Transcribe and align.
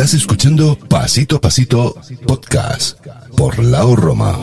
Estás 0.00 0.14
escuchando 0.14 0.78
Pasito 0.88 1.36
a 1.36 1.40
Pasito 1.42 1.94
Podcast 2.26 2.98
por 3.36 3.62
Lao 3.62 3.94
Roma. 3.94 4.34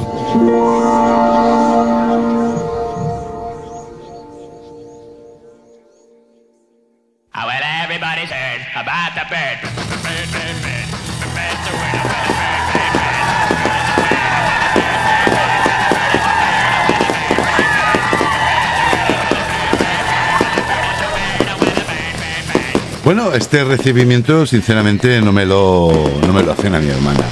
Bueno, 23.07 23.31
este 23.31 23.63
recibimiento, 23.63 24.45
sinceramente, 24.45 25.21
no 25.21 25.31
me 25.31 25.45
lo, 25.45 25.89
no 26.27 26.33
me 26.33 26.43
lo 26.43 26.51
hacen 26.51 26.75
a 26.75 26.79
mi 26.81 26.89
hermana. 26.89 27.23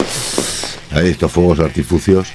Hay 0.91 1.09
estos 1.09 1.29
fuegos 1.29 1.59
artificios. 1.59 2.29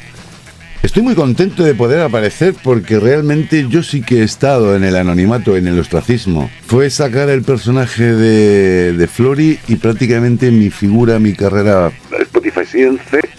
Estoy 0.83 1.02
muy 1.02 1.15
contento 1.15 1.62
de 1.62 1.75
poder 1.75 2.01
aparecer 2.01 2.55
porque 2.62 2.98
realmente 2.98 3.66
yo 3.69 3.83
sí 3.83 4.01
que 4.01 4.21
he 4.21 4.23
estado 4.23 4.75
en 4.75 4.83
el 4.83 4.97
anonimato, 4.97 5.57
en 5.57 5.66
el 5.66 5.79
ostracismo. 5.79 6.51
Fue 6.66 6.88
sacar 6.88 7.29
el 7.29 7.43
personaje 7.43 8.15
de, 8.15 8.95
de 8.95 9.07
Flori 9.07 9.59
y 9.69 9.77
prácticamente 9.77 10.51
mi 10.51 10.71
figura, 10.71 11.19
mi 11.19 11.35
carrera 11.35 11.93
Spotify 12.19 12.61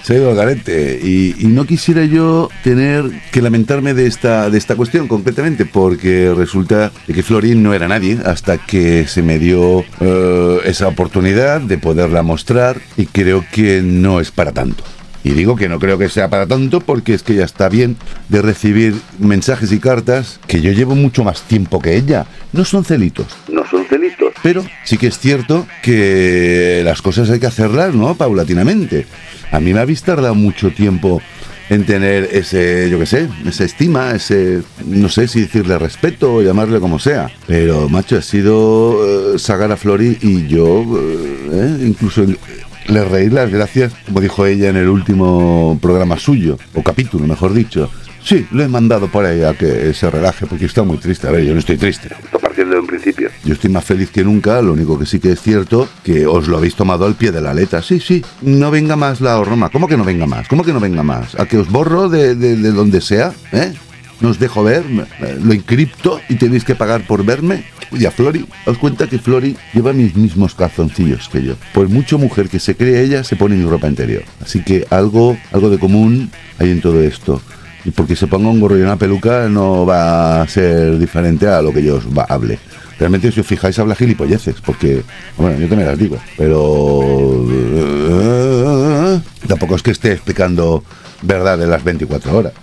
se 0.04 0.13
ha 0.13 0.18
ido 0.18 0.30
al 0.30 0.35
garete. 0.35 0.99
Y, 1.02 1.35
y, 1.40 1.48
no 1.48 1.66
quisiera 1.66 2.05
yo 2.05 2.49
tener 2.63 3.05
que 3.32 3.41
lamentarme 3.41 3.94
de 3.94 4.05
esta, 4.05 4.49
de 4.49 4.58
esta 4.58 4.76
cuestión 4.76 5.08
concretamente 5.08 5.66
porque 5.66 6.34
resulta 6.35 6.91
que 7.08 7.23
Flori 7.23 7.55
no 7.55 7.73
era 7.73 7.88
nadie 7.88 8.20
hasta 8.23 8.58
que 8.58 9.08
se 9.08 9.21
me 9.24 9.40
dio 9.40 9.84
eh, 9.99 10.60
esa 10.65 10.87
oportunidad 10.87 11.62
de 11.62 11.77
poderla 11.77 12.24
mostrar 12.24 12.80
y 12.98 13.05
creo 13.05 13.46
que 13.52 13.82
no 13.82 14.20
es 14.20 14.32
para 14.32 14.52
tanto. 14.52 14.84
Y 15.24 15.32
digo 15.32 15.55
que 15.55 15.70
no 15.70 15.80
creo 15.80 15.98
que 15.98 16.10
sea 16.10 16.30
para 16.30 16.48
tanto 16.48 16.82
porque 16.82 17.14
es 17.14 17.24
que 17.24 17.36
ya 17.36 17.46
está 17.46 17.70
bien 17.70 17.98
de 18.30 18.41
recibir 18.41 18.96
mensajes 19.20 19.72
y 19.72 19.80
cartas 19.80 20.40
que 20.48 20.62
yo 20.62 20.72
llevo 20.72 20.96
mucho 20.96 21.24
más 21.24 21.44
tiempo 21.44 21.80
que 21.80 21.96
ella. 21.96 22.26
No 22.54 22.66
son 22.66 22.84
celitos. 22.84 23.27
No 23.48 23.66
son 23.68 23.86
celitos. 23.86 24.34
Pero 24.42 24.66
sí 24.84 24.98
que 24.98 25.08
es 25.08 25.20
cierto 25.20 25.68
que 25.84 26.82
las 26.84 27.02
cosas 27.02 27.30
hay 27.30 27.40
que 27.40 27.48
hacerlas, 27.48 27.94
¿no? 27.94 28.16
Paulatinamente. 28.16 29.05
A 29.52 29.60
mí 29.60 29.74
me 29.74 29.80
habéis 29.80 30.02
tardado 30.04 30.34
mucho 30.34 30.72
tiempo 30.72 31.22
en 31.70 31.86
tener 31.86 32.27
ese, 32.34 32.90
yo 32.90 32.99
qué 32.99 33.05
sé, 33.05 33.30
esa 33.46 33.64
estima, 33.64 34.12
ese, 34.12 34.62
no 34.86 35.08
sé 35.08 35.30
si 35.30 35.40
decirle 35.40 35.77
respeto 35.77 36.36
o 36.36 36.42
llamarle 36.42 36.82
como 36.82 36.99
sea. 36.99 37.32
Pero, 37.48 37.88
macho, 37.88 38.18
ha 38.18 38.22
sido 38.22 39.36
eh, 39.36 39.40
sacar 39.40 39.72
a 39.72 39.77
Flori 39.77 40.18
y 40.22 40.48
yo, 40.48 40.84
eh, 41.54 41.77
incluso 41.86 42.26
le 42.87 43.04
reír 43.05 43.34
las 43.34 43.49
gracias, 43.49 43.93
como 44.05 44.21
dijo 44.21 44.46
ella 44.46 44.70
en 44.70 44.77
el 44.77 44.90
último 44.90 45.77
programa 45.82 46.18
suyo, 46.18 46.57
o 46.74 46.84
capítulo, 46.84 47.26
mejor 47.27 47.54
dicho. 47.54 47.90
Sí, 48.24 48.46
le 48.51 48.65
he 48.65 48.68
mandado 48.68 49.07
por 49.07 49.26
ahí 49.26 49.43
a 49.43 49.54
que 49.55 49.93
se 49.96 50.10
relaje 50.10 50.46
porque 50.46 50.65
está 50.65 50.84
muy 50.84 50.98
triste. 50.98 51.27
A 51.27 51.32
ver, 51.32 51.43
yo 51.43 51.54
no 51.54 51.59
estoy 51.59 51.77
triste. 51.77 52.09
Estoy 52.24 52.40
partiendo 52.40 52.76
de 52.76 52.82
un 52.82 52.85
principio. 52.85 53.29
Yo 53.43 53.54
estoy 53.54 53.71
más 53.71 53.84
feliz 53.84 54.12
que 54.12 54.24
nunca. 54.24 54.62
Lo 54.62 54.74
único 54.74 54.99
que 54.99 55.07
sí 55.07 55.20
que 55.20 55.32
es 55.32 55.41
cierto 55.41 55.90
que 56.04 56.27
os 56.27 56.48
lo 56.48 56.57
habéis 56.57 56.76
tomado 56.76 57.05
al 57.05 57.15
pie 57.15 57.32
de 57.32 57.41
la 57.41 57.54
letra. 57.54 57.82
Sí, 57.82 57.99
sí, 57.99 58.24
no 58.43 58.70
venga 58.70 58.96
más 58.96 59.21
la 59.21 59.43
Roma. 59.43 59.70
¿Cómo 59.70 59.87
que 59.87 59.98
no 59.98 60.04
venga 60.04 60.27
más? 60.27 60.48
¿Cómo 60.48 60.63
que 60.63 60.71
no 60.71 60.79
venga 60.79 61.02
más? 61.02 61.34
¿A 61.40 61.48
que 61.48 61.57
os 61.57 61.68
borro 61.71 62.09
de, 62.09 62.35
de, 62.35 62.57
de 62.57 62.71
donde 62.71 63.02
sea? 63.02 63.34
¿Eh? 63.54 63.74
No 64.22 64.30
os 64.30 64.40
dejo 64.40 64.64
ver, 64.64 64.86
lo 65.41 65.53
encripto 65.53 66.22
y 66.30 66.36
tenéis 66.36 66.64
que 66.64 66.75
pagar 66.75 67.06
por 67.06 67.25
verme. 67.25 67.64
Y 67.91 68.06
a 68.06 68.12
Flori, 68.12 68.46
os 68.66 68.78
cuenta 68.78 69.08
que 69.08 69.19
Flori 69.19 69.58
lleva 69.74 69.91
mis 69.91 70.16
mismos 70.16 70.56
calzoncillos 70.56 71.28
que 71.28 71.44
yo. 71.44 71.56
Por 71.74 71.90
mucho 71.90 72.18
mujer 72.18 72.47
que 72.47 72.59
se 72.59 72.75
cree 72.75 73.04
ella, 73.04 73.24
se 73.24 73.36
pone 73.36 73.56
mi 73.56 73.70
ropa 73.70 73.88
interior. 73.88 74.24
Así 74.42 74.64
que 74.64 74.86
algo, 74.90 75.38
algo 75.52 75.70
de 75.70 75.78
común 75.78 76.31
hay 76.58 76.72
en 76.72 76.81
todo 76.81 77.02
esto. 77.02 77.42
Y 77.84 77.92
porque 77.92 78.16
se 78.16 78.28
ponga 78.28 78.50
un 78.50 78.60
gorro 78.60 78.78
y 78.78 78.81
una 78.81 78.96
peluca 78.96 79.50
no 79.50 79.86
va 79.86 80.42
a 80.42 80.48
ser 80.48 81.00
diferente 81.00 81.48
a 81.48 81.62
lo 81.62 81.74
que 81.74 81.84
yo 81.84 81.96
os 81.96 82.06
hable. 82.30 82.60
Realmente 83.00 83.31
si 83.31 83.40
os 83.40 83.48
fijáis 83.48 83.80
habla 83.80 83.96
gilipolleces, 83.96 84.62
porque, 84.64 85.02
bueno, 85.36 85.60
yo 85.60 85.68
también 85.68 85.90
las 85.90 85.98
digo, 85.98 86.18
pero 86.38 87.02
tampoco 89.51 89.75
es 89.75 89.84
que 89.84 89.91
esté 89.91 90.13
explicando 90.13 90.81
verdad 91.23 91.57
de 91.57 91.67
las 91.67 91.84
24 91.84 92.38
horas. 92.38 92.53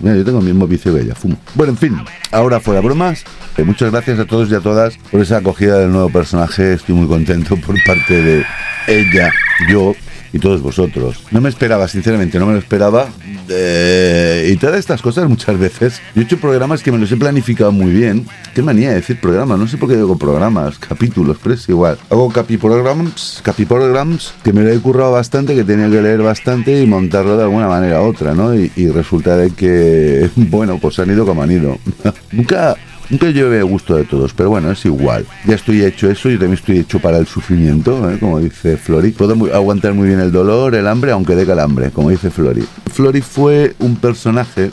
Yo 0.00 0.24
tengo 0.24 0.38
el 0.38 0.44
mismo 0.44 0.68
vicio 0.68 0.94
que 0.94 1.00
ella, 1.00 1.16
fumo. 1.16 1.36
Bueno, 1.56 1.72
en 1.72 1.78
fin, 1.78 1.98
ahora 2.30 2.60
fuera 2.60 2.80
bromas. 2.80 3.24
Eh, 3.56 3.64
muchas 3.64 3.90
gracias 3.90 4.20
a 4.20 4.26
todos 4.26 4.48
y 4.48 4.54
a 4.54 4.60
todas 4.60 4.96
por 5.10 5.20
esa 5.20 5.38
acogida 5.38 5.78
del 5.78 5.90
nuevo 5.90 6.08
personaje. 6.08 6.74
Estoy 6.74 6.94
muy 6.94 7.08
contento 7.08 7.56
por 7.56 7.74
parte 7.84 8.22
de 8.22 8.44
ella, 8.86 9.32
yo 9.68 9.96
y 10.36 10.38
todos 10.38 10.62
vosotros. 10.62 11.16
No 11.30 11.40
me 11.40 11.48
esperaba, 11.48 11.88
sinceramente, 11.88 12.38
no 12.38 12.46
me 12.46 12.52
lo 12.52 12.58
esperaba. 12.58 13.08
Eh, 13.48 14.50
y 14.52 14.56
todas 14.56 14.78
estas 14.78 15.00
cosas 15.00 15.28
muchas 15.28 15.58
veces. 15.58 16.00
Yo 16.14 16.22
he 16.22 16.24
hecho 16.24 16.38
programas 16.38 16.82
que 16.82 16.92
me 16.92 16.98
los 16.98 17.10
he 17.10 17.16
planificado 17.16 17.72
muy 17.72 17.90
bien. 17.90 18.26
Qué 18.54 18.62
manía 18.62 18.90
de 18.90 18.96
decir 18.96 19.18
programas, 19.18 19.58
no 19.58 19.66
sé 19.66 19.78
por 19.78 19.88
qué 19.88 19.96
digo 19.96 20.16
programas, 20.18 20.78
capítulos, 20.78 21.38
pero 21.42 21.54
es 21.54 21.68
igual. 21.68 21.98
Hago 22.10 22.30
capiprograms, 22.30 23.40
capiprograms 23.42 24.34
que 24.44 24.52
me 24.52 24.62
lo 24.62 24.70
he 24.70 24.78
currado 24.78 25.12
bastante, 25.12 25.54
que 25.54 25.64
tenía 25.64 25.90
que 25.90 26.02
leer 26.02 26.22
bastante 26.22 26.82
y 26.82 26.86
montarlo 26.86 27.36
de 27.36 27.44
alguna 27.44 27.68
manera 27.68 28.02
u 28.02 28.06
otra, 28.06 28.34
¿no? 28.34 28.54
Y, 28.54 28.70
y 28.76 28.88
resulta 28.88 29.36
de 29.36 29.50
que, 29.50 30.30
bueno, 30.36 30.78
pues 30.78 30.98
han 30.98 31.10
ido 31.10 31.24
como 31.24 31.42
han 31.42 31.50
ido. 31.50 31.78
Nunca 32.32 32.76
Nunca 33.08 33.30
lleve 33.30 33.62
gusto 33.62 33.94
de 33.96 34.04
todos, 34.04 34.34
pero 34.34 34.50
bueno, 34.50 34.70
es 34.70 34.84
igual. 34.84 35.24
Ya 35.46 35.54
estoy 35.54 35.84
hecho 35.84 36.10
eso, 36.10 36.28
yo 36.28 36.38
también 36.38 36.54
estoy 36.54 36.78
hecho 36.78 36.98
para 36.98 37.18
el 37.18 37.26
sufrimiento, 37.26 38.10
¿eh? 38.10 38.18
como 38.18 38.40
dice 38.40 38.76
Flori. 38.76 39.12
Puedo 39.12 39.54
aguantar 39.54 39.94
muy 39.94 40.08
bien 40.08 40.20
el 40.20 40.32
dolor, 40.32 40.74
el 40.74 40.86
hambre, 40.88 41.12
aunque 41.12 41.36
dé 41.36 41.46
calambre, 41.46 41.90
como 41.90 42.10
dice 42.10 42.30
Flori. 42.30 42.66
Flori 42.92 43.20
fue 43.20 43.76
un 43.78 43.96
personaje 43.96 44.70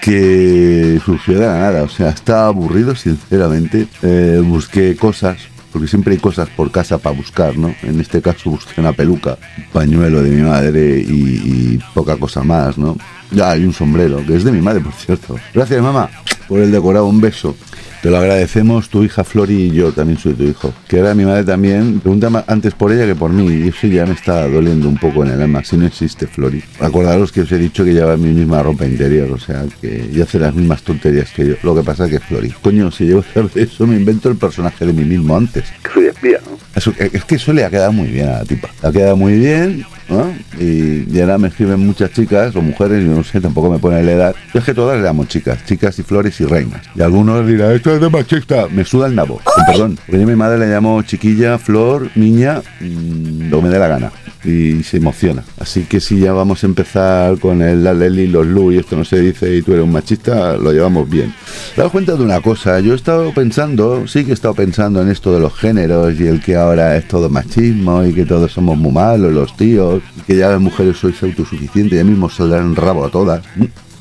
que 0.00 0.98
surgió 1.04 1.34
de 1.38 1.46
la 1.46 1.58
nada, 1.58 1.82
o 1.82 1.88
sea, 1.88 2.08
estaba 2.08 2.46
aburrido, 2.46 2.94
sinceramente. 2.94 3.86
Eh, 4.02 4.40
busqué 4.42 4.96
cosas, 4.96 5.36
porque 5.70 5.88
siempre 5.88 6.14
hay 6.14 6.20
cosas 6.20 6.48
por 6.48 6.70
casa 6.70 6.96
para 6.96 7.14
buscar, 7.14 7.58
¿no? 7.58 7.74
En 7.82 8.00
este 8.00 8.22
caso 8.22 8.48
busqué 8.48 8.80
una 8.80 8.94
peluca, 8.94 9.36
pañuelo 9.74 10.22
de 10.22 10.30
mi 10.30 10.42
madre 10.42 11.04
y 11.06 11.78
poca 11.92 12.16
cosa 12.16 12.42
más, 12.42 12.78
¿no? 12.78 12.96
Ya, 13.30 13.50
hay 13.50 13.64
un 13.64 13.72
sombrero, 13.72 14.24
que 14.26 14.36
es 14.36 14.44
de 14.44 14.52
mi 14.52 14.60
madre, 14.60 14.80
por 14.80 14.92
cierto. 14.92 15.36
Gracias, 15.54 15.82
mamá 15.82 16.10
por 16.48 16.60
el 16.60 16.72
decorado. 16.72 17.06
Un 17.06 17.20
beso. 17.20 17.54
Te 18.02 18.10
lo 18.10 18.18
agradecemos, 18.18 18.88
tu 18.88 19.02
hija 19.02 19.24
Flori 19.24 19.54
y 19.54 19.70
yo 19.72 19.92
también 19.92 20.18
soy 20.18 20.34
tu 20.34 20.44
hijo. 20.44 20.72
Que 20.86 20.98
ahora 20.98 21.14
mi 21.14 21.24
madre 21.24 21.42
también 21.42 21.98
pregunta 21.98 22.44
antes 22.46 22.72
por 22.72 22.92
ella 22.92 23.04
que 23.06 23.16
por 23.16 23.32
mí. 23.32 23.44
Y 23.52 23.68
eso 23.68 23.88
ya 23.88 24.06
me 24.06 24.12
está 24.12 24.48
doliendo 24.48 24.88
un 24.88 24.96
poco 24.96 25.24
en 25.24 25.32
el 25.32 25.42
alma. 25.42 25.64
Si 25.64 25.76
no 25.76 25.86
existe 25.86 26.26
Flori. 26.28 26.62
Acordaros 26.80 27.32
que 27.32 27.40
os 27.40 27.52
he 27.52 27.58
dicho 27.58 27.84
que 27.84 27.92
lleva 27.92 28.16
mi 28.16 28.30
misma 28.30 28.62
ropa 28.62 28.86
interior. 28.86 29.30
O 29.32 29.38
sea, 29.38 29.64
que 29.80 30.08
y 30.12 30.20
hace 30.20 30.38
las 30.38 30.54
mismas 30.54 30.82
tonterías 30.82 31.30
que 31.30 31.46
yo. 31.48 31.54
Lo 31.62 31.74
que 31.74 31.82
pasa 31.82 32.04
es 32.04 32.12
que 32.12 32.20
Flori. 32.20 32.50
Coño, 32.62 32.90
si 32.92 33.06
yo 33.06 33.22
eso 33.54 33.86
me 33.86 33.96
invento 33.96 34.28
el 34.28 34.36
personaje 34.36 34.86
de 34.86 34.92
mí 34.92 35.04
mismo 35.04 35.36
antes. 35.36 35.64
Que 35.82 35.90
soy 35.92 36.06
espía, 36.06 36.40
¿no? 36.48 36.56
es 36.98 37.24
que 37.24 37.34
eso 37.34 37.52
le 37.52 37.64
ha 37.64 37.70
quedado 37.70 37.92
muy 37.92 38.08
bien 38.08 38.28
a 38.28 38.38
la 38.38 38.44
tipa. 38.44 38.68
Ha 38.82 38.92
quedado 38.92 39.16
muy 39.16 39.36
bien. 39.38 39.84
¿No? 40.08 40.32
Y, 40.58 41.06
y, 41.10 41.20
ahora 41.20 41.38
me 41.38 41.48
escriben 41.48 41.80
muchas 41.80 42.12
chicas 42.12 42.54
o 42.56 42.62
mujeres, 42.62 43.04
yo 43.04 43.14
no 43.14 43.24
sé, 43.24 43.40
tampoco 43.40 43.70
me 43.70 43.78
pone 43.78 44.02
la 44.02 44.12
edad. 44.12 44.34
Yo 44.52 44.60
es 44.60 44.66
que 44.66 44.74
todas 44.74 44.96
le 44.96 45.02
damos 45.02 45.28
chicas, 45.28 45.64
chicas 45.66 45.98
y 45.98 46.02
flores 46.02 46.40
y 46.40 46.44
reinas. 46.44 46.82
Y 46.94 47.02
algunos 47.02 47.46
dirán, 47.46 47.72
esto 47.72 47.94
es 47.94 48.00
de 48.00 48.08
machista. 48.08 48.68
Me 48.68 48.84
suda 48.84 49.06
el 49.06 49.14
nabo, 49.14 49.40
con 49.44 49.64
perdón. 49.66 49.98
Porque 50.06 50.18
yo 50.18 50.24
a 50.24 50.30
mi 50.30 50.36
madre 50.36 50.58
le 50.58 50.66
llamo 50.66 51.02
chiquilla, 51.02 51.58
flor, 51.58 52.10
niña, 52.14 52.62
mmm, 52.80 53.50
lo 53.50 53.58
que 53.58 53.62
me 53.64 53.68
dé 53.70 53.78
la 53.78 53.88
gana. 53.88 54.12
Y 54.44 54.82
se 54.84 54.98
emociona. 54.98 55.42
Así 55.58 55.82
que 55.82 56.00
si 56.00 56.20
ya 56.20 56.32
vamos 56.32 56.62
a 56.62 56.66
empezar 56.66 57.38
con 57.38 57.60
el 57.60 57.82
la 57.82 57.92
Leli, 57.92 58.28
los 58.28 58.46
Lu 58.46 58.72
y 58.72 58.78
esto 58.78 58.96
no 58.96 59.04
se 59.04 59.20
dice 59.20 59.56
y 59.56 59.62
tú 59.62 59.72
eres 59.72 59.84
un 59.84 59.92
machista, 59.92 60.56
lo 60.56 60.72
llevamos 60.72 61.08
bien. 61.08 61.34
Te 61.74 61.82
das 61.82 61.90
cuenta 61.90 62.14
de 62.14 62.22
una 62.22 62.40
cosa, 62.40 62.80
yo 62.80 62.92
he 62.92 62.96
estado 62.96 63.32
pensando, 63.32 64.06
sí 64.06 64.24
que 64.24 64.30
he 64.30 64.34
estado 64.34 64.54
pensando 64.54 65.02
en 65.02 65.10
esto 65.10 65.32
de 65.32 65.40
los 65.40 65.54
géneros 65.54 66.18
y 66.18 66.26
el 66.26 66.40
que 66.40 66.56
ahora 66.56 66.96
es 66.96 67.08
todo 67.08 67.28
machismo 67.28 68.04
y 68.04 68.12
que 68.12 68.24
todos 68.24 68.52
somos 68.52 68.78
muy 68.78 68.92
malos, 68.92 69.32
los 69.32 69.56
tíos, 69.56 69.97
que 70.26 70.36
ya 70.36 70.50
las 70.50 70.60
mujeres 70.60 70.96
sois 70.96 71.22
autosuficientes, 71.22 71.98
ya 71.98 72.04
mismo 72.04 72.28
saldrán 72.28 72.74
rabo 72.76 73.04
a 73.04 73.10
todas. 73.10 73.44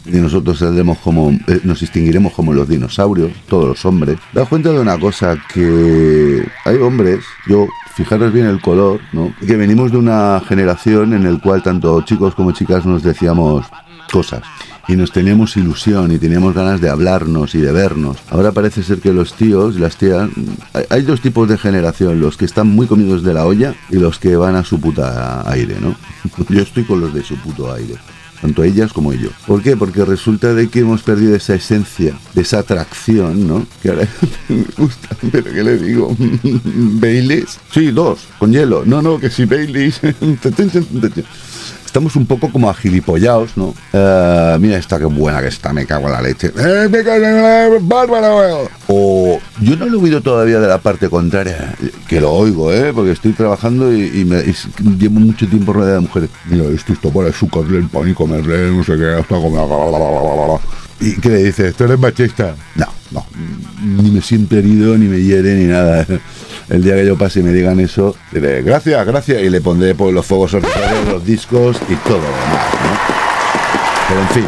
Y 0.06 0.18
nosotros 0.18 0.60
saldremos 0.60 1.00
como, 1.00 1.32
eh, 1.48 1.60
nos 1.64 1.82
distinguiremos 1.82 2.32
como 2.34 2.54
los 2.54 2.70
dinosaurios, 2.70 3.32
todos 3.50 3.68
los 3.68 3.86
hombres. 3.86 4.18
Das 4.34 4.48
cuenta 4.48 4.72
de 4.72 4.80
una 4.80 4.98
cosa, 4.98 5.38
que 5.54 6.48
hay 6.64 6.78
hombres, 6.78 7.26
yo 7.46 7.68
fijaros 7.96 8.32
bien 8.32 8.46
el 8.46 8.62
color, 8.62 9.02
¿no? 9.12 9.34
Que 9.46 9.58
venimos 9.58 9.92
de 9.92 9.98
una 9.98 10.42
generación 10.48 11.14
en 11.14 11.26
el 11.26 11.42
cual 11.42 11.64
tanto 11.64 12.02
chicos 12.02 12.36
como 12.36 12.52
chicas 12.52 12.86
nos 12.86 13.04
decíamos 13.04 13.66
cosas 14.12 14.44
y 14.88 14.96
nos 14.96 15.12
teníamos 15.12 15.58
ilusión 15.58 16.12
y 16.12 16.18
teníamos 16.18 16.54
ganas 16.54 16.80
de 16.80 16.90
hablarnos 16.90 17.56
y 17.56 17.60
de 17.60 17.72
vernos. 17.72 18.18
Ahora 18.30 18.52
parece 18.52 18.84
ser 18.84 19.00
que 19.00 19.12
los 19.12 19.34
tíos 19.34 19.76
las 19.76 19.98
tías, 19.98 20.30
hay 20.90 21.02
dos 21.02 21.22
tipos 21.22 21.48
de 21.50 21.58
generación, 21.58 22.22
los 22.22 22.38
que 22.38 22.46
están 22.46 22.68
muy 22.68 22.88
comidos 22.88 23.24
de 23.24 23.34
la 23.34 23.46
olla 23.46 23.76
y 23.90 23.98
los 23.98 24.18
que 24.18 24.36
van 24.36 24.56
a 24.56 24.64
su 24.64 24.80
puta 24.80 25.50
aire, 25.52 25.78
¿no? 25.80 25.96
Yo 26.50 26.62
estoy 26.62 26.84
con 26.86 27.02
los 27.02 27.14
de 27.14 27.24
su 27.24 27.36
puto 27.38 27.72
aire. 27.74 27.96
tanto 28.42 28.64
ellas 28.64 28.94
como 28.94 29.12
ellos. 29.12 29.34
¿Por 29.46 29.62
qué? 29.62 29.76
Porque 29.76 30.06
resulta 30.06 30.54
de 30.54 30.70
que 30.70 30.80
hemos 30.80 31.02
perdido 31.02 31.36
esa 31.36 31.56
esencia, 31.56 32.14
de 32.34 32.42
esa 32.42 32.60
atracción, 32.60 33.48
¿no? 33.48 33.66
Que 33.82 33.90
ahora 33.90 34.08
me 34.48 34.64
gusta, 34.78 35.10
pero 35.32 35.52
¿qué 35.52 35.64
le 35.64 35.78
digo? 35.78 36.16
¿Baileys? 36.64 37.60
Sí, 37.74 37.92
dos, 37.92 38.20
con 38.40 38.52
hielo. 38.54 38.84
No, 38.86 39.02
no, 39.02 39.20
que 39.20 39.30
si 39.30 39.46
Baileys. 39.46 40.00
Estamos 41.98 42.16
un 42.16 42.28
poco 42.28 42.52
como 42.52 42.70
agilipollados, 42.70 43.58
¿no? 43.58 43.74
Eh, 43.92 44.58
mira 44.62 44.78
esta 44.78 45.00
que 45.00 45.06
buena 45.06 45.42
que 45.42 45.48
está, 45.48 45.74
me 45.74 45.88
cago 45.88 46.06
en 46.06 46.12
la 46.12 46.22
leche. 46.22 46.52
¡Eh, 46.56 46.88
me! 46.92 47.00
O 48.88 49.40
yo 49.62 49.76
no 49.78 49.88
lo 49.88 49.98
he 49.98 50.04
oído 50.04 50.22
todavía 50.22 50.60
de 50.60 50.68
la 50.68 50.78
parte 50.78 51.10
contraria, 51.10 51.74
que 52.08 52.22
lo 52.22 52.34
oigo, 52.34 52.72
¿eh? 52.72 52.94
Porque 52.94 53.14
estoy 53.14 53.34
trabajando 53.34 53.92
y, 53.92 54.24
me, 54.26 54.44
llevo 55.00 55.20
mucho 55.20 55.48
tiempo 55.48 55.74
rodeado 55.74 55.96
de 55.96 56.02
mujeres. 56.02 56.30
Mira, 56.46 56.66
esto 56.66 56.94
está 56.94 57.10
para 57.10 57.30
azúcarle 57.30 57.80
el 57.80 57.88
pan 57.88 58.08
y 58.08 58.14
comerle, 58.14 58.70
no 58.70 58.84
sé 58.84 58.96
qué, 58.96 59.16
hasta 59.20 59.34
comer... 59.34 60.60
¿Y 61.00 61.20
qué 61.20 61.30
le 61.30 61.44
dices? 61.46 61.74
¿Tú 61.74 61.86
eres 61.86 61.98
machista? 61.98 62.56
No, 62.76 62.86
no. 63.10 63.26
Ni 63.84 64.12
me 64.12 64.22
siento 64.22 64.56
herido, 64.56 64.96
ni 65.00 65.08
me 65.08 65.20
hiere, 65.20 65.56
ni 65.56 65.66
nada 65.66 66.06
el 66.70 66.84
día 66.84 66.96
que 66.96 67.06
yo 67.06 67.18
pase 67.18 67.40
y 67.40 67.44
me 67.44 67.54
digan 67.54 67.80
eso, 67.80 68.16
diré 68.32 68.62
gracias, 68.62 69.06
gracias, 69.06 69.42
y 69.42 69.50
le 69.50 69.62
pondré 69.62 69.96
por 69.96 70.08
pues, 70.08 70.16
los 70.16 70.26
fuegos 70.26 70.54
artificiales, 70.54 71.08
los 71.08 71.26
discos 71.26 71.78
y 71.90 71.96
todo 71.96 72.18
lo 72.18 72.24
demás, 72.24 72.66
Pero 74.08 74.22
en 74.22 74.28
fin, 74.30 74.46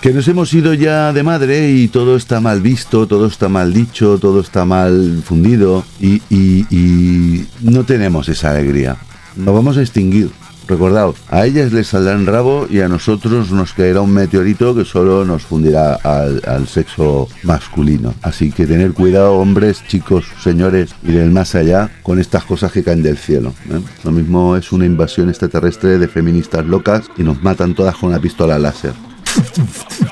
que 0.00 0.12
nos 0.12 0.28
hemos 0.28 0.52
ido 0.54 0.74
ya 0.74 1.12
de 1.12 1.22
madre 1.22 1.70
y 1.70 1.88
todo 1.88 2.16
está 2.16 2.40
mal 2.40 2.60
visto, 2.60 3.06
todo 3.06 3.26
está 3.26 3.48
mal 3.48 3.72
dicho, 3.72 4.18
todo 4.18 4.40
está 4.40 4.64
mal 4.64 5.22
fundido 5.24 5.84
y, 6.00 6.22
y 6.30 7.46
no 7.60 7.84
tenemos 7.84 8.28
esa 8.28 8.50
alegría. 8.50 8.96
Nos 9.36 9.54
vamos 9.54 9.76
a 9.76 9.82
extinguir. 9.82 10.30
Recordad, 10.68 11.10
a 11.30 11.46
ellas 11.46 11.72
les 11.72 11.86
saldrá 11.86 12.14
en 12.14 12.26
rabo 12.26 12.66
y 12.68 12.80
a 12.80 12.88
nosotros 12.88 13.52
nos 13.52 13.72
caerá 13.72 14.00
un 14.00 14.12
meteorito 14.12 14.74
que 14.74 14.84
solo 14.84 15.24
nos 15.24 15.42
fundirá 15.42 15.94
al, 15.94 16.66
sexo 16.66 17.28
masculino. 17.44 18.14
Así 18.22 18.50
que 18.50 18.66
tener 18.66 18.92
cuidado, 18.92 19.34
hombres, 19.34 19.84
chicos, 19.86 20.24
señores 20.42 20.94
y 21.04 21.12
del 21.12 21.30
más 21.30 21.54
allá, 21.54 21.90
con 22.02 22.18
estas 22.18 22.44
cosas 22.44 22.72
que 22.72 22.82
caen 22.82 23.02
del 23.02 23.16
cielo. 23.16 23.54
¿eh? 23.70 23.80
Lo 24.02 24.10
mismo 24.10 24.56
es 24.56 24.72
una 24.72 24.86
invasión 24.86 25.28
extraterrestre 25.28 25.98
de 25.98 26.08
feministas 26.08 26.66
locas 26.66 27.04
y 27.16 27.22
nos 27.22 27.40
matan 27.42 27.74
todas 27.74 27.96
con 27.96 28.10
una 28.10 28.20
pistola 28.20 28.58
láser. 28.58 28.92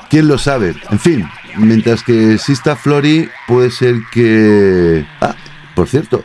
¿Quién 0.09 0.29
lo 0.29 0.37
sabe? 0.37 0.73
En 0.89 0.99
fin, 0.99 1.25
mientras 1.57 2.01
que 2.03 2.35
exista 2.35 2.77
Flori, 2.77 3.27
puede 3.47 3.71
ser 3.71 3.95
que... 4.11 5.05
Ah, 5.19 5.35
por 5.75 5.89
cierto, 5.89 6.23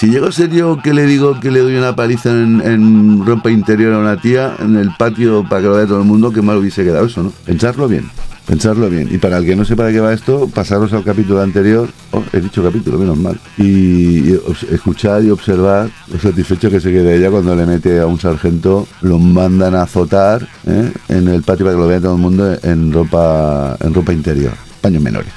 si 0.00 0.06
llego 0.06 0.28
a 0.28 0.32
ser 0.32 0.48
yo 0.48 0.80
que 0.82 0.94
le 0.94 1.04
digo 1.04 1.38
que 1.40 1.50
le 1.50 1.60
doy 1.60 1.76
una 1.76 1.94
paliza 1.94 2.30
en, 2.30 3.22
ropa 3.26 3.50
interior 3.50 3.92
a 3.92 3.98
una 3.98 4.18
tía 4.18 4.56
en 4.58 4.76
el 4.76 4.96
patio 4.96 5.44
para 5.46 5.60
que 5.60 5.66
lo 5.68 5.74
vea 5.74 5.86
todo 5.86 5.98
el 5.98 6.06
mundo, 6.06 6.32
qué 6.32 6.40
mal 6.40 6.56
hubiese 6.56 6.82
quedado 6.82 7.04
eso, 7.04 7.22
¿no? 7.22 7.30
Pensarlo 7.44 7.86
bien, 7.86 8.10
pensarlo 8.46 8.88
bien. 8.88 9.10
Y 9.12 9.18
para 9.18 9.36
el 9.36 9.44
que 9.44 9.54
no 9.54 9.66
sepa 9.66 9.84
de 9.84 9.92
qué 9.92 10.00
va 10.00 10.14
esto, 10.14 10.48
pasaros 10.48 10.94
al 10.94 11.04
capítulo 11.04 11.42
anterior, 11.42 11.86
oh, 12.12 12.22
he 12.32 12.40
dicho 12.40 12.64
capítulo, 12.64 12.96
menos 12.96 13.18
mal, 13.18 13.38
y, 13.58 14.32
escuchar 14.70 15.22
y 15.22 15.28
observar 15.28 15.90
lo 16.10 16.18
satisfecho 16.18 16.70
que 16.70 16.80
se 16.80 16.90
queda 16.90 17.12
ella 17.12 17.30
cuando 17.30 17.54
le 17.54 17.66
mete 17.66 18.00
a 18.00 18.06
un 18.06 18.18
sargento, 18.18 18.88
lo 19.02 19.18
mandan 19.18 19.74
a 19.74 19.82
azotar 19.82 20.48
¿eh? 20.66 20.94
en 21.10 21.28
el 21.28 21.42
patio 21.42 21.66
para 21.66 21.76
que 21.76 21.82
lo 21.82 21.88
vea 21.88 22.00
todo 22.00 22.14
el 22.14 22.22
mundo 22.22 22.56
en 22.62 22.90
ropa, 22.90 23.76
en 23.78 23.92
ropa 23.92 24.14
interior, 24.14 24.54
paños 24.80 25.02
menores. 25.02 25.34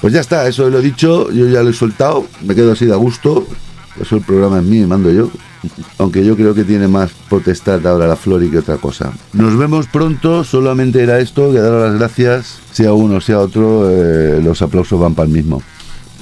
Pues 0.00 0.12
ya 0.12 0.20
está, 0.20 0.46
eso 0.46 0.68
lo 0.70 0.78
he 0.78 0.82
dicho, 0.82 1.32
yo 1.32 1.48
ya 1.48 1.62
lo 1.62 1.70
he 1.70 1.72
soltado, 1.72 2.26
me 2.44 2.54
quedo 2.54 2.72
así 2.72 2.84
de 2.84 2.92
a 2.92 2.96
gusto, 2.96 3.48
eso 4.00 4.16
el 4.16 4.22
programa 4.22 4.58
es 4.58 4.64
mío 4.64 4.84
y 4.84 4.86
mando 4.86 5.10
yo. 5.10 5.30
Aunque 5.98 6.24
yo 6.24 6.36
creo 6.36 6.54
que 6.54 6.64
tiene 6.64 6.86
más 6.86 7.10
potestad 7.28 7.84
ahora 7.86 8.06
la 8.06 8.16
Flori 8.16 8.50
que 8.50 8.58
otra 8.58 8.76
cosa. 8.76 9.12
Nos 9.32 9.56
vemos 9.56 9.86
pronto, 9.86 10.44
solamente 10.44 11.02
era 11.02 11.18
esto, 11.18 11.52
que 11.52 11.58
dar 11.58 11.72
las 11.72 11.98
gracias, 11.98 12.60
sea 12.72 12.92
uno, 12.92 13.20
sea 13.20 13.40
otro, 13.40 13.90
eh, 13.90 14.40
los 14.42 14.62
aplausos 14.62 15.00
van 15.00 15.14
para 15.14 15.26
el 15.26 15.32
mismo. 15.32 15.62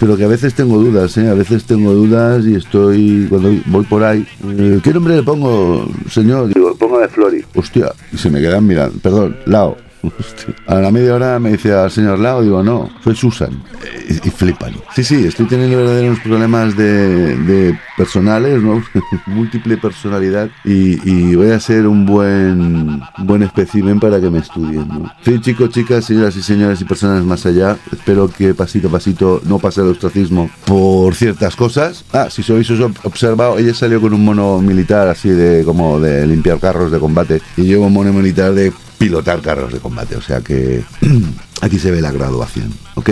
Pero 0.00 0.16
que 0.16 0.24
a 0.24 0.28
veces 0.28 0.54
tengo 0.54 0.78
dudas, 0.78 1.16
¿eh? 1.18 1.28
A 1.28 1.34
veces 1.34 1.64
tengo 1.64 1.92
dudas 1.92 2.44
y 2.44 2.56
estoy, 2.56 3.26
cuando 3.28 3.52
voy 3.66 3.84
por 3.84 4.02
ahí, 4.02 4.26
eh, 4.44 4.80
¿qué 4.82 4.92
nombre 4.92 5.16
le 5.16 5.22
pongo, 5.22 5.88
señor? 6.10 6.52
Digo, 6.52 6.76
de 7.00 7.08
Flori. 7.08 7.44
Hostia, 7.54 7.92
y 8.12 8.18
se 8.18 8.30
me 8.30 8.40
quedan 8.40 8.66
mirando, 8.66 8.98
perdón, 8.98 9.36
Lao. 9.46 9.76
A 10.66 10.76
la 10.76 10.90
media 10.90 11.14
hora 11.14 11.38
me 11.38 11.52
dice 11.52 11.72
al 11.72 11.90
señor 11.90 12.18
Lao, 12.18 12.42
digo, 12.42 12.62
no, 12.62 12.90
soy 13.02 13.14
Susan. 13.14 13.62
Y, 14.08 14.30
flipan. 14.30 14.74
Sí, 14.94 15.04
sí, 15.04 15.26
estoy 15.26 15.46
teniendo 15.46 15.78
verdaderos 15.78 16.18
problemas 16.20 16.76
de, 16.76 17.78
personales, 17.96 18.62
¿no? 18.62 18.82
Múltiple 19.26 19.76
personalidad 19.76 20.50
y, 20.64 21.34
voy 21.34 21.50
a 21.50 21.60
ser 21.60 21.86
un 21.86 22.06
buen 22.06 23.00
buen 23.18 23.42
espécimen 23.42 23.98
para 23.98 24.20
que 24.20 24.30
me 24.30 24.38
estudien, 24.38 24.88
¿no? 24.88 25.12
Sí, 25.24 25.40
chicos, 25.40 25.70
chicas, 25.70 26.04
señoras 26.04 26.36
y 26.36 26.42
señores 26.42 26.80
y 26.80 26.84
personas 26.84 27.24
más 27.24 27.44
allá, 27.46 27.76
espero 27.92 28.28
que 28.28 28.54
pasito 28.54 28.88
a 28.88 28.90
pasito 28.90 29.40
no 29.44 29.58
pase 29.58 29.80
el 29.80 29.88
ostracismo 29.88 30.50
por 30.66 31.14
ciertas 31.14 31.56
cosas. 31.56 32.04
Ah, 32.12 32.28
si 32.30 32.50
habéis 32.50 32.70
observado, 33.02 33.58
ella 33.58 33.74
salió 33.74 34.00
con 34.00 34.12
un 34.12 34.24
mono 34.24 34.60
militar 34.60 35.08
así 35.08 35.30
de 35.30 35.64
como 35.64 36.00
de 36.00 36.26
limpiar 36.26 36.58
carros 36.58 36.90
de 36.90 36.98
combate 36.98 37.42
y 37.56 37.66
yo 37.66 37.82
un 37.82 37.92
mono 37.92 38.12
militar 38.12 38.54
de 38.54 38.72
pilotar 39.04 39.42
carros 39.42 39.70
de 39.70 39.80
combate. 39.80 40.16
O 40.16 40.22
sea 40.22 40.40
que 40.40 40.82
aquí 41.60 41.78
se 41.78 41.90
ve 41.90 42.00
la 42.00 42.10
graduación, 42.10 42.72
¿ok? 42.94 43.10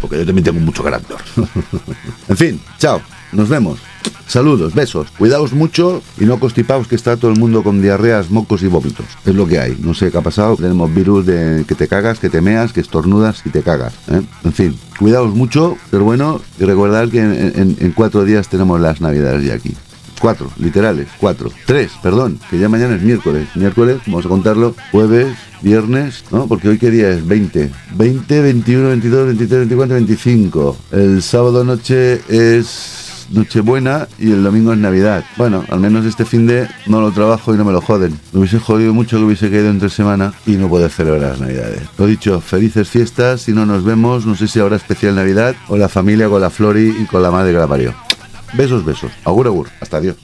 Porque 0.00 0.16
yo 0.16 0.24
también 0.24 0.44
tengo 0.44 0.60
mucho 0.60 0.82
carácter. 0.82 1.18
en 2.28 2.36
fin, 2.36 2.60
chao, 2.78 3.02
nos 3.32 3.48
vemos. 3.48 3.78
Saludos, 4.26 4.74
besos, 4.74 5.08
cuidaos 5.16 5.54
mucho 5.54 6.02
y 6.18 6.26
no 6.26 6.38
constipaos 6.38 6.86
que 6.86 6.94
está 6.94 7.16
todo 7.16 7.30
el 7.30 7.38
mundo 7.38 7.62
con 7.62 7.80
diarreas, 7.80 8.30
mocos 8.30 8.62
y 8.62 8.66
vómitos. 8.66 9.06
Es 9.24 9.34
lo 9.34 9.46
que 9.46 9.58
hay, 9.58 9.76
no 9.80 9.94
sé 9.94 10.10
qué 10.10 10.18
ha 10.18 10.22
pasado. 10.22 10.56
Tenemos 10.56 10.94
virus 10.94 11.24
de 11.24 11.64
que 11.66 11.74
te 11.74 11.88
cagas, 11.88 12.18
que 12.18 12.28
te 12.28 12.40
meas, 12.40 12.72
que 12.72 12.80
estornudas 12.80 13.42
y 13.44 13.50
te 13.50 13.62
cagas. 13.62 13.94
¿eh? 14.10 14.22
En 14.44 14.52
fin, 14.52 14.78
cuidaos 14.98 15.34
mucho, 15.34 15.76
pero 15.90 16.04
bueno, 16.04 16.40
y 16.58 16.64
recordad 16.64 17.08
que 17.08 17.20
en 17.20 17.92
cuatro 17.94 18.24
días 18.24 18.48
tenemos 18.48 18.80
las 18.80 19.00
navidades 19.00 19.44
ya 19.44 19.54
aquí. 19.54 19.74
Cuatro, 20.20 20.50
literales, 20.58 21.08
cuatro. 21.18 21.50
Tres, 21.66 21.92
perdón, 22.02 22.38
que 22.50 22.58
ya 22.58 22.68
mañana 22.68 22.96
es 22.96 23.02
miércoles. 23.02 23.48
Miércoles, 23.54 23.98
vamos 24.06 24.26
a 24.26 24.28
contarlo, 24.28 24.74
jueves, 24.90 25.36
viernes, 25.62 26.24
¿no? 26.30 26.46
Porque 26.46 26.68
hoy 26.68 26.78
qué 26.78 26.90
día 26.90 27.10
es, 27.10 27.26
20. 27.26 27.70
20, 27.94 28.40
21, 28.42 28.88
22, 28.88 29.26
23, 29.26 29.58
24, 29.60 29.94
25. 29.94 30.76
El 30.92 31.22
sábado 31.22 31.64
noche 31.64 32.20
es 32.28 33.26
Nochebuena 33.30 34.08
y 34.18 34.32
el 34.32 34.42
domingo 34.42 34.72
es 34.72 34.78
Navidad. 34.78 35.24
Bueno, 35.36 35.64
al 35.68 35.80
menos 35.80 36.04
este 36.06 36.24
fin 36.24 36.46
de 36.46 36.66
no 36.86 37.00
lo 37.00 37.12
trabajo 37.12 37.54
y 37.54 37.58
no 37.58 37.64
me 37.64 37.72
lo 37.72 37.80
joden. 37.80 38.18
Me 38.32 38.40
hubiese 38.40 38.58
jodido 38.58 38.94
mucho 38.94 39.18
que 39.18 39.24
hubiese 39.24 39.50
caído 39.50 39.68
entre 39.68 39.90
semana 39.90 40.32
y 40.46 40.52
no 40.52 40.68
poder 40.68 40.90
celebrar 40.90 41.32
las 41.32 41.40
Navidades. 41.40 41.82
Lo 41.98 42.06
dicho, 42.06 42.40
felices 42.40 42.88
fiestas. 42.88 43.42
Si 43.42 43.52
no 43.52 43.66
nos 43.66 43.84
vemos, 43.84 44.26
no 44.26 44.34
sé 44.34 44.48
si 44.48 44.60
habrá 44.60 44.76
especial 44.76 45.14
Navidad 45.14 45.54
o 45.68 45.76
la 45.76 45.88
familia 45.88 46.28
con 46.28 46.40
la 46.40 46.50
Flori 46.50 46.96
y 47.00 47.04
con 47.04 47.22
la 47.22 47.30
madre 47.30 47.52
que 47.52 47.58
la 47.58 47.66
parió. 47.66 48.07
Besos, 48.54 48.84
besos. 48.84 49.12
Agur, 49.24 49.46
agur. 49.46 49.68
Hasta 49.80 50.00
Dios. 50.00 50.16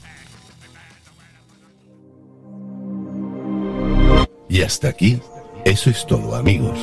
Y 4.49 4.63
hasta 4.63 4.89
aquí, 4.89 5.21
eso 5.65 5.91
es 5.91 6.07
todo, 6.07 6.37
amigos. 6.37 6.79